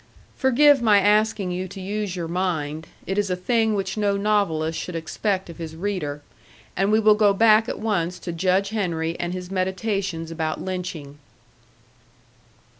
Forgive 0.35 0.81
my 0.81 0.99
asking 0.99 1.51
you 1.51 1.67
to 1.67 1.79
use 1.79 2.15
your 2.15 2.27
mind. 2.27 2.87
It 3.05 3.19
is 3.19 3.29
a 3.29 3.35
thing 3.35 3.75
which 3.75 3.97
no 3.97 4.17
novelist 4.17 4.79
should 4.79 4.95
expect 4.95 5.47
of 5.47 5.59
his 5.59 5.75
reader, 5.75 6.23
and 6.75 6.91
we 6.91 6.99
will 6.99 7.13
go 7.13 7.33
back 7.35 7.69
at 7.69 7.77
once 7.77 8.17
to 8.17 8.31
Judge 8.31 8.69
Henry 8.69 9.15
and 9.19 9.31
his 9.31 9.51
meditations 9.51 10.31
about 10.31 10.59
lynching. 10.59 11.19